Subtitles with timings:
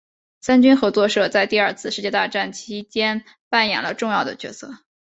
[0.39, 4.79] 三军合作社在第二次世界大战其间扮演了重要的角色。